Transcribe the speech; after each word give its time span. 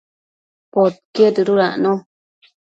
Podquied 0.73 1.31
dëdudacno 1.35 1.91